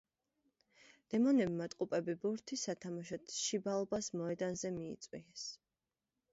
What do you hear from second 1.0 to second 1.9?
დემონებმა